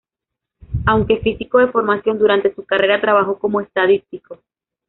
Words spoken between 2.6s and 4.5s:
carrera trabajó como estadístico.